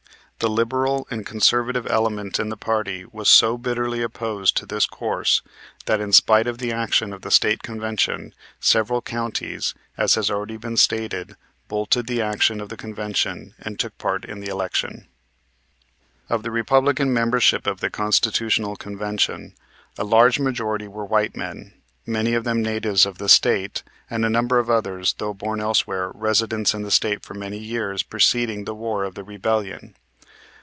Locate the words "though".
25.19-25.35